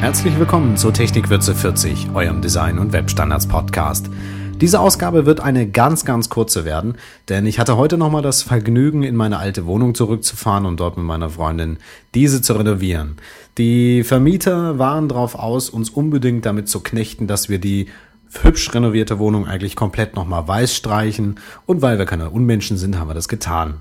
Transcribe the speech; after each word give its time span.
Herzlich 0.00 0.38
willkommen 0.38 0.76
zur 0.76 0.92
Technikwürze 0.92 1.54
40, 1.54 2.10
eurem 2.12 2.42
Design- 2.42 2.78
und 2.78 2.92
Webstandards-Podcast. 2.92 4.10
Diese 4.60 4.78
Ausgabe 4.78 5.24
wird 5.24 5.40
eine 5.40 5.66
ganz, 5.68 6.04
ganz 6.04 6.28
kurze 6.28 6.66
werden, 6.66 6.96
denn 7.30 7.46
ich 7.46 7.58
hatte 7.58 7.78
heute 7.78 7.96
nochmal 7.96 8.20
das 8.20 8.42
Vergnügen, 8.42 9.02
in 9.02 9.16
meine 9.16 9.38
alte 9.38 9.64
Wohnung 9.64 9.94
zurückzufahren 9.94 10.66
und 10.66 10.80
dort 10.80 10.98
mit 10.98 11.06
meiner 11.06 11.30
Freundin 11.30 11.78
diese 12.14 12.42
zu 12.42 12.52
renovieren. 12.52 13.16
Die 13.56 14.04
Vermieter 14.04 14.78
waren 14.78 15.08
drauf 15.08 15.34
aus, 15.34 15.70
uns 15.70 15.88
unbedingt 15.88 16.44
damit 16.44 16.68
zu 16.68 16.80
knechten, 16.80 17.26
dass 17.26 17.48
wir 17.48 17.58
die 17.58 17.88
hübsch 18.42 18.72
renovierte 18.74 19.18
Wohnung 19.18 19.46
eigentlich 19.46 19.76
komplett 19.76 20.14
nochmal 20.14 20.46
weiß 20.46 20.74
streichen 20.74 21.40
und 21.64 21.80
weil 21.80 21.98
wir 21.98 22.04
keine 22.04 22.28
Unmenschen 22.28 22.76
sind, 22.76 22.98
haben 22.98 23.08
wir 23.08 23.14
das 23.14 23.28
getan. 23.28 23.80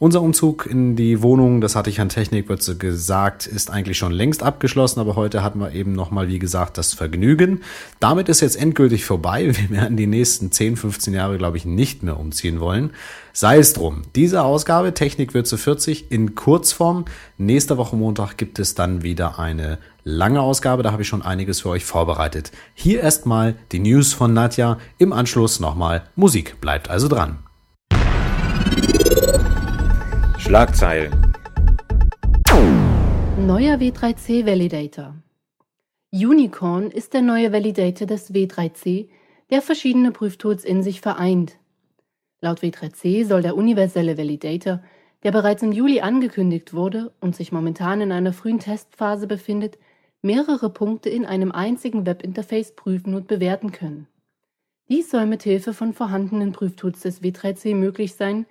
Unser 0.00 0.22
Umzug 0.22 0.66
in 0.66 0.96
die 0.96 1.22
Wohnung, 1.22 1.60
das 1.60 1.76
hatte 1.76 1.88
ich 1.88 2.00
an 2.00 2.08
Technikwürze 2.08 2.76
gesagt, 2.76 3.46
ist 3.46 3.70
eigentlich 3.70 3.96
schon 3.96 4.10
längst 4.10 4.42
abgeschlossen, 4.42 4.98
aber 4.98 5.14
heute 5.14 5.44
hatten 5.44 5.60
wir 5.60 5.72
eben 5.72 5.92
nochmal, 5.92 6.26
wie 6.26 6.40
gesagt, 6.40 6.78
das 6.78 6.94
Vergnügen. 6.94 7.60
Damit 8.00 8.28
ist 8.28 8.40
jetzt 8.40 8.56
endgültig 8.56 9.04
vorbei. 9.04 9.54
Wir 9.54 9.70
werden 9.70 9.96
die 9.96 10.08
nächsten 10.08 10.50
10, 10.50 10.76
15 10.76 11.14
Jahre, 11.14 11.38
glaube 11.38 11.56
ich, 11.56 11.64
nicht 11.64 12.02
mehr 12.02 12.18
umziehen 12.18 12.58
wollen. 12.58 12.90
Sei 13.32 13.58
es 13.58 13.72
drum. 13.72 14.02
Diese 14.16 14.42
Ausgabe, 14.42 14.94
Technikwürze 14.94 15.58
40, 15.58 16.10
in 16.10 16.34
Kurzform. 16.34 17.04
Nächste 17.38 17.76
Woche 17.78 17.96
Montag 17.96 18.36
gibt 18.36 18.58
es 18.58 18.74
dann 18.74 19.02
wieder 19.02 19.38
eine 19.38 19.78
lange 20.02 20.40
Ausgabe. 20.40 20.82
Da 20.82 20.90
habe 20.92 21.02
ich 21.02 21.08
schon 21.08 21.22
einiges 21.22 21.60
für 21.60 21.68
euch 21.68 21.84
vorbereitet. 21.84 22.50
Hier 22.74 23.00
erstmal 23.00 23.54
die 23.70 23.78
News 23.78 24.12
von 24.12 24.34
Nadja. 24.34 24.78
Im 24.98 25.12
Anschluss 25.12 25.60
nochmal 25.60 26.08
Musik. 26.16 26.60
Bleibt 26.60 26.90
also 26.90 27.08
dran. 27.08 27.38
Schlagzeilen. 30.46 31.10
Neuer 33.46 33.78
W3C 33.78 34.44
Validator. 34.44 35.14
Unicorn 36.12 36.90
ist 36.90 37.14
der 37.14 37.22
neue 37.22 37.50
Validator 37.50 38.06
des 38.06 38.30
W3C, 38.30 39.08
der 39.50 39.62
verschiedene 39.62 40.10
Prüftools 40.12 40.62
in 40.62 40.82
sich 40.82 41.00
vereint. 41.00 41.56
Laut 42.42 42.60
W3C 42.60 43.24
soll 43.24 43.40
der 43.40 43.56
universelle 43.56 44.18
Validator, 44.18 44.82
der 45.22 45.32
bereits 45.32 45.62
im 45.62 45.72
Juli 45.72 46.02
angekündigt 46.02 46.74
wurde 46.74 47.10
und 47.22 47.34
sich 47.34 47.50
momentan 47.50 48.02
in 48.02 48.12
einer 48.12 48.34
frühen 48.34 48.58
Testphase 48.58 49.26
befindet, 49.26 49.78
mehrere 50.20 50.68
Punkte 50.68 51.08
in 51.08 51.24
einem 51.24 51.52
einzigen 51.52 52.04
Webinterface 52.04 52.76
prüfen 52.76 53.14
und 53.14 53.28
bewerten 53.28 53.72
können. 53.72 54.08
Dies 54.90 55.10
soll 55.10 55.24
mit 55.24 55.42
Hilfe 55.42 55.72
von 55.72 55.94
vorhandenen 55.94 56.52
Prüftools 56.52 57.00
des 57.00 57.22
W3C 57.22 57.74
möglich 57.74 58.14
sein, 58.14 58.44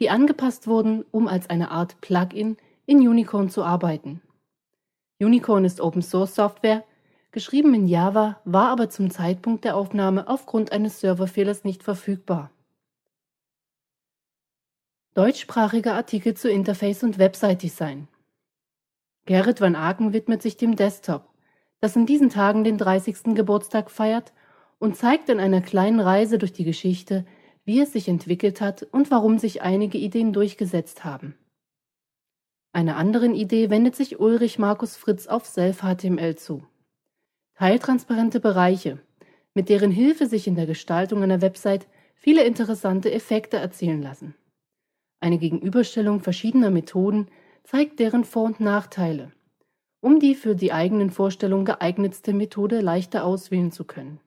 die 0.00 0.10
angepasst 0.10 0.66
wurden, 0.66 1.04
um 1.10 1.28
als 1.28 1.48
eine 1.50 1.70
Art 1.70 2.00
Plugin 2.00 2.56
in 2.86 2.98
Unicorn 2.98 3.48
zu 3.48 3.64
arbeiten. 3.64 4.20
Unicorn 5.20 5.64
ist 5.64 5.80
Open 5.80 6.02
Source 6.02 6.34
Software, 6.34 6.84
geschrieben 7.30 7.74
in 7.74 7.86
Java, 7.86 8.40
war 8.44 8.68
aber 8.68 8.90
zum 8.90 9.10
Zeitpunkt 9.10 9.64
der 9.64 9.76
Aufnahme 9.76 10.28
aufgrund 10.28 10.72
eines 10.72 11.00
Serverfehlers 11.00 11.64
nicht 11.64 11.82
verfügbar. 11.82 12.50
Deutschsprachiger 15.14 15.94
Artikel 15.94 16.34
zu 16.34 16.50
Interface 16.50 17.04
und 17.04 17.18
Website-Design. 17.18 18.08
Gerrit 19.26 19.60
van 19.60 19.76
Aken 19.76 20.12
widmet 20.12 20.42
sich 20.42 20.56
dem 20.56 20.76
Desktop, 20.76 21.28
das 21.80 21.96
in 21.96 22.04
diesen 22.04 22.30
Tagen 22.30 22.64
den 22.64 22.78
30. 22.78 23.34
Geburtstag 23.34 23.90
feiert 23.90 24.32
und 24.78 24.96
zeigt 24.96 25.28
in 25.28 25.38
einer 25.38 25.60
kleinen 25.60 26.00
Reise 26.00 26.38
durch 26.38 26.52
die 26.52 26.64
Geschichte, 26.64 27.24
wie 27.64 27.80
es 27.80 27.92
sich 27.92 28.08
entwickelt 28.08 28.60
hat 28.60 28.82
und 28.82 29.10
warum 29.10 29.38
sich 29.38 29.62
einige 29.62 29.98
Ideen 29.98 30.32
durchgesetzt 30.32 31.04
haben. 31.04 31.34
Einer 32.72 32.96
anderen 32.96 33.34
Idee 33.34 33.70
wendet 33.70 33.94
sich 33.94 34.18
Ulrich 34.18 34.58
Markus 34.58 34.96
Fritz 34.96 35.26
auf 35.26 35.46
Self-HTML 35.46 36.34
zu. 36.36 36.64
Teiltransparente 37.56 38.40
Bereiche, 38.40 38.98
mit 39.54 39.68
deren 39.68 39.92
Hilfe 39.92 40.26
sich 40.26 40.48
in 40.48 40.56
der 40.56 40.66
Gestaltung 40.66 41.22
einer 41.22 41.40
Website 41.40 41.86
viele 42.16 42.44
interessante 42.44 43.12
Effekte 43.12 43.58
erzielen 43.58 44.02
lassen. 44.02 44.34
Eine 45.20 45.38
Gegenüberstellung 45.38 46.20
verschiedener 46.20 46.70
Methoden 46.70 47.28
zeigt 47.62 48.00
deren 48.00 48.24
Vor- 48.24 48.44
und 48.44 48.60
Nachteile, 48.60 49.30
um 50.00 50.18
die 50.18 50.34
für 50.34 50.54
die 50.54 50.72
eigenen 50.72 51.10
Vorstellungen 51.10 51.64
geeignetste 51.64 52.32
Methode 52.32 52.80
leichter 52.80 53.24
auswählen 53.24 53.70
zu 53.70 53.84
können. 53.84 54.20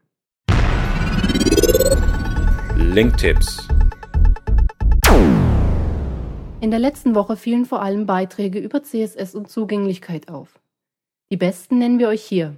Linktipps. 2.79 3.67
In 6.61 6.69
der 6.69 6.79
letzten 6.79 7.15
Woche 7.15 7.35
fielen 7.35 7.65
vor 7.65 7.81
allem 7.81 8.05
Beiträge 8.05 8.59
über 8.59 8.83
CSS 8.83 9.33
und 9.33 9.49
Zugänglichkeit 9.49 10.29
auf. 10.29 10.59
Die 11.31 11.37
besten 11.37 11.79
nennen 11.79 11.97
wir 11.97 12.07
euch 12.07 12.21
hier. 12.21 12.55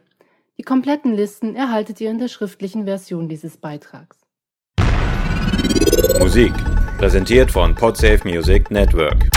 Die 0.57 0.63
kompletten 0.63 1.13
Listen 1.13 1.55
erhaltet 1.55 2.01
ihr 2.01 2.11
in 2.11 2.17
der 2.17 2.27
schriftlichen 2.27 2.83
Version 2.83 3.29
dieses 3.29 3.55
Beitrags. 3.55 4.17
Musik. 6.19 6.51
Präsentiert 6.97 7.49
von 7.49 7.73
Podsafe 7.73 8.27
Music 8.27 8.69
Network. 8.71 9.29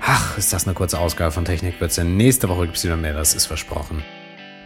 Ach, 0.00 0.38
ist 0.38 0.52
das 0.52 0.64
eine 0.64 0.74
kurze 0.74 1.00
Ausgabe 1.00 1.32
von 1.32 1.44
Technikwürze. 1.44 2.04
Nächste 2.04 2.48
Woche 2.48 2.66
gibt 2.66 2.76
es 2.76 2.84
wieder 2.84 2.96
mehr, 2.96 3.14
das 3.14 3.34
ist 3.34 3.46
versprochen. 3.46 4.04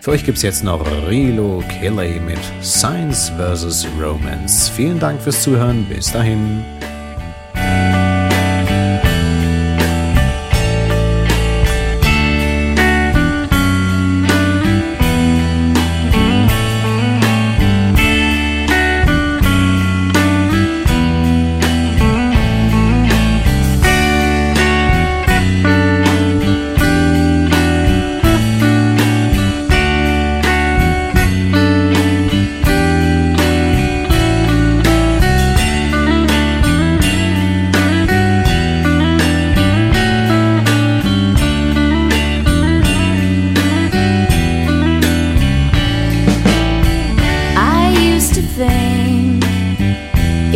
Für 0.01 0.13
euch 0.13 0.25
gibt 0.25 0.39
es 0.39 0.43
jetzt 0.43 0.65
noch 0.65 0.83
Rilo 1.09 1.63
Kelly 1.69 2.19
mit 2.21 2.39
Science 2.63 3.31
vs. 3.37 3.87
Romance. 4.01 4.71
Vielen 4.71 4.99
Dank 4.99 5.21
fürs 5.21 5.43
Zuhören. 5.43 5.85
Bis 5.91 6.11
dahin. 6.11 6.65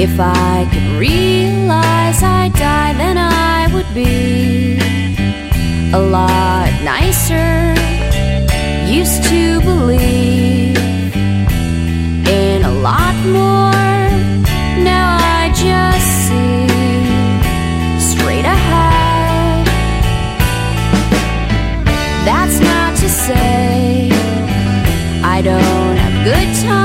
If 0.07 0.21
I 0.21 0.69
could 0.71 0.99
realize 1.01 2.23
I'd 2.23 2.53
die, 2.53 2.93
then 2.93 3.17
I 3.17 3.73
would 3.73 3.91
be 3.95 4.77
a 5.95 5.99
lot 5.99 6.71
nicer. 6.85 7.73
Used 8.87 9.25
to 9.31 9.61
believe 9.63 10.77
in 12.29 12.65
a 12.65 12.75
lot 12.89 13.17
more. 13.25 13.73
Now 14.93 15.17
I 15.41 15.49
just 15.67 16.09
see 16.27 16.69
straight 17.99 18.45
ahead. 18.45 19.67
That's 22.29 22.61
not 22.61 22.95
to 22.99 23.09
say 23.09 24.11
I 25.25 25.41
don't 25.41 25.97
have 25.97 26.15
good 26.31 26.51
times, 26.63 26.84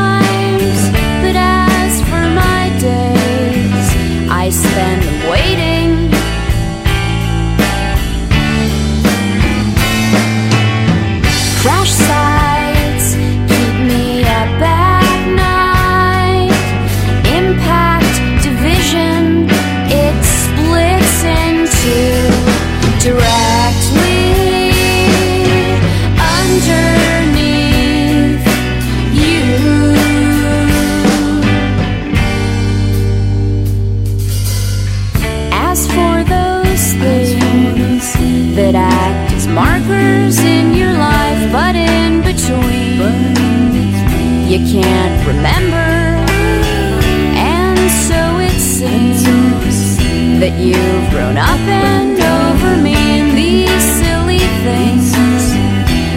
that 50.40 50.58
you've 50.58 51.10
grown 51.12 51.38
up 51.38 51.60
and 51.68 52.16
over 52.16 52.82
me 52.82 52.96
in 53.20 53.36
these 53.36 53.84
silly 54.00 54.40
things. 54.64 55.12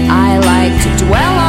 I 0.08 0.38
like 0.38 0.74
to 0.84 1.04
dwell 1.04 1.41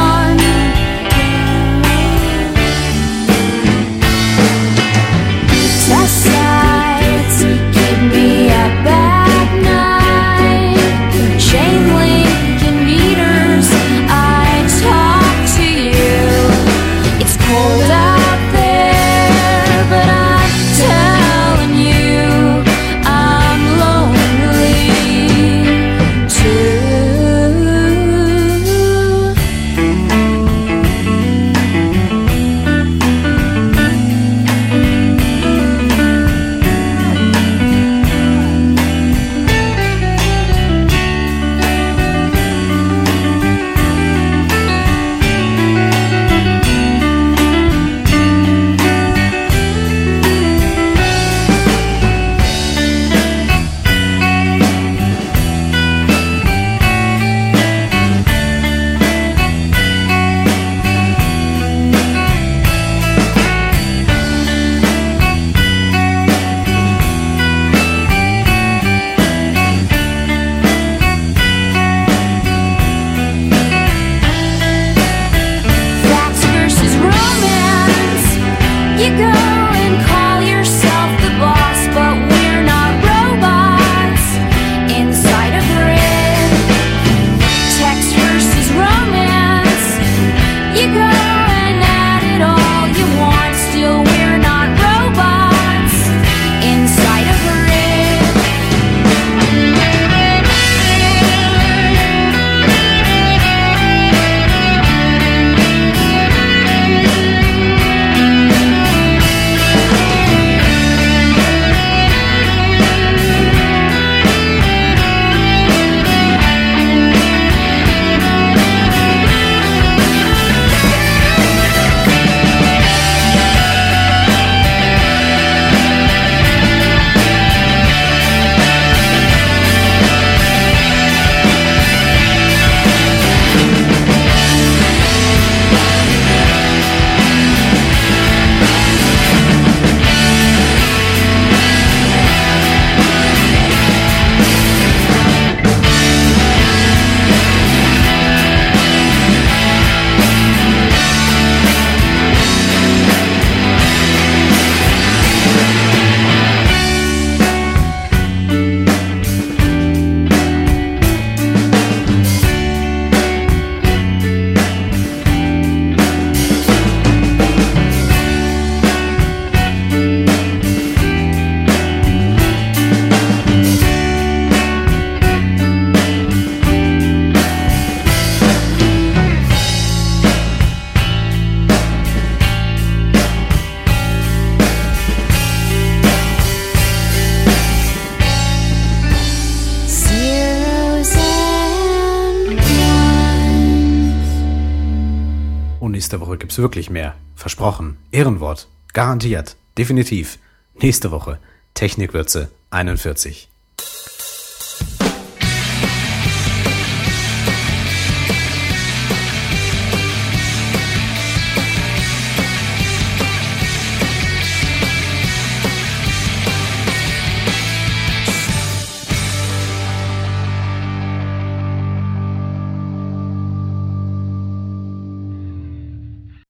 nächste 195.94 196.20
Woche 196.20 196.36
gibt's 196.38 196.58
wirklich 196.58 196.90
mehr. 196.90 197.14
Versprochen. 197.36 197.96
Ehrenwort. 198.10 198.68
Garantiert. 198.92 199.56
Definitiv. 199.78 200.38
Nächste 200.80 201.10
Woche. 201.10 201.38
Technikwürze 201.74 202.50
41. 202.70 203.48